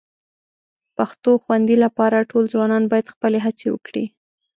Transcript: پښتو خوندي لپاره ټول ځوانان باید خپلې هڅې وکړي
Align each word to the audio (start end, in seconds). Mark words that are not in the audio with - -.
پښتو 0.97 1.31
خوندي 1.43 1.75
لپاره 1.85 2.27
ټول 2.31 2.43
ځوانان 2.53 2.83
باید 2.91 3.11
خپلې 3.13 3.39
هڅې 3.45 3.67
وکړي 3.71 4.05